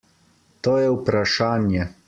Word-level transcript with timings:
To 0.67 0.73
je 0.83 0.89
vprašanje. 0.95 1.89